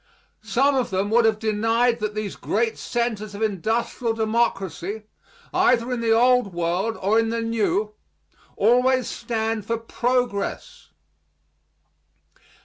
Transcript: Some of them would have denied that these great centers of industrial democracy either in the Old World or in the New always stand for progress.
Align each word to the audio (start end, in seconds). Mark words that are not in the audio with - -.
Some 0.41 0.73
of 0.75 0.89
them 0.89 1.11
would 1.11 1.25
have 1.25 1.37
denied 1.37 1.99
that 1.99 2.15
these 2.15 2.35
great 2.35 2.75
centers 2.79 3.35
of 3.35 3.43
industrial 3.43 4.13
democracy 4.13 5.03
either 5.53 5.91
in 5.91 6.01
the 6.01 6.09
Old 6.11 6.53
World 6.55 6.97
or 6.99 7.19
in 7.19 7.29
the 7.29 7.41
New 7.41 7.93
always 8.57 9.07
stand 9.07 9.63
for 9.63 9.77
progress. 9.77 10.89